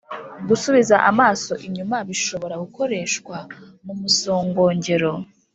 Gusubiza 0.47 0.95
amaso 1.11 1.51
inyuma 1.67 1.97
bishobora 2.07 2.55
gukoreshwa 2.63 3.35
mu 3.85 3.93
musogongero 3.99 5.11